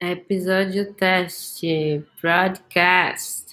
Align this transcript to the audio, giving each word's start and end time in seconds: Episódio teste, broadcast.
Episódio 0.00 0.94
teste, 0.94 2.04
broadcast. 2.22 3.47